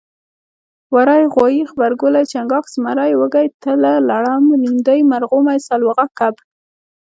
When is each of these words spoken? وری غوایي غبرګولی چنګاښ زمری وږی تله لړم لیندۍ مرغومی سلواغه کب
وری 0.95 1.23
غوایي 1.33 1.61
غبرګولی 1.71 2.23
چنګاښ 2.31 2.65
زمری 2.75 3.13
وږی 3.17 3.47
تله 3.63 3.91
لړم 4.09 4.43
لیندۍ 4.63 4.99
مرغومی 5.11 5.57
سلواغه 5.67 6.05
کب 6.19 6.35